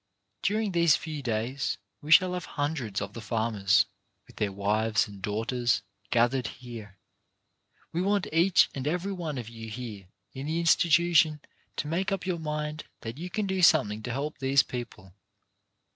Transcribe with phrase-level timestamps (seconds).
[0.41, 3.85] During these few days we shall have hundreds of the farmers,
[4.25, 6.97] with their wives and daughters, gathered here.
[7.91, 11.39] We want each and every one of you here in the institution
[11.75, 15.13] to make up your mind that you can do something to help these people.